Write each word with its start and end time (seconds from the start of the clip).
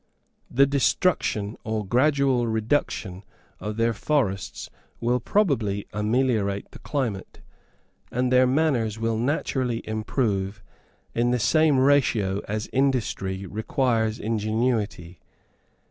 The 0.49 0.65
destruction, 0.65 1.57
or 1.63 1.85
gradual 1.85 2.47
reduction, 2.47 3.23
of 3.59 3.77
their 3.77 3.93
forests 3.93 4.67
will 4.99 5.19
probably 5.19 5.85
ameliorate 5.93 6.71
the 6.71 6.79
climate, 6.79 7.39
and 8.11 8.31
their 8.31 8.47
manners 8.47 8.97
will 8.97 9.19
naturally 9.19 9.87
improve 9.87 10.63
in 11.13 11.29
the 11.29 11.37
same 11.37 11.77
ratio 11.77 12.41
as 12.47 12.67
industry 12.73 13.45
requires 13.45 14.17
ingenuity. 14.19 15.19